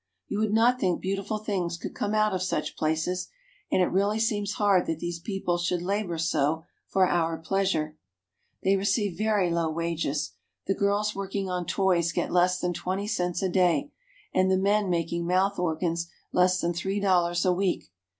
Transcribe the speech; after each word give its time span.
You 0.27 0.39
would 0.39 0.51
not 0.51 0.79
think 0.79 0.99
beauti 1.03 1.23
ful 1.23 1.37
things 1.37 1.77
could 1.77 1.93
come 1.93 2.15
out 2.15 2.33
of 2.33 2.41
such 2.41 2.75
places, 2.75 3.27
and 3.71 3.83
it 3.83 3.91
really 3.91 4.17
seems 4.17 4.53
hard 4.53 4.87
that 4.87 4.97
these 4.97 5.19
people 5.19 5.59
should 5.59 5.83
labor 5.83 6.17
so 6.17 6.63
for 6.87 7.07
our 7.07 7.37
pleasure. 7.37 7.83
23O 7.83 7.83
GERMANY. 7.83 7.97
They 8.71 8.75
receive 8.77 9.15
very 9.19 9.51
low 9.51 9.69
wages. 9.69 10.31
The 10.65 10.73
girls 10.73 11.13
working 11.15 11.51
on 11.51 11.67
toys 11.67 12.11
get 12.13 12.31
less 12.31 12.59
than 12.59 12.73
twenty 12.73 13.05
cents 13.07 13.43
a 13.43 13.49
day, 13.49 13.91
and 14.33 14.49
the 14.49 14.57
men 14.57 14.89
making 14.89 15.27
mouth 15.27 15.59
organs 15.59 16.07
less 16.31 16.59
than 16.59 16.73
three 16.73 16.99
dollars 16.99 17.45
a 17.45 17.53
week. 17.53 17.91